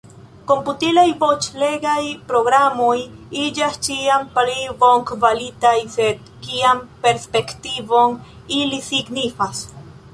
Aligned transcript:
Komputilaj 0.51 1.03
voĉlegaj 1.23 2.05
programoj 2.31 2.95
iĝas 3.43 3.77
ĉiam 3.89 4.25
pli 4.39 4.57
bonkvalitaj, 4.81 5.77
sed 5.99 6.35
kian 6.49 6.85
perspektivon 7.07 8.21
ili 8.61 8.81
signifas? 8.93 9.67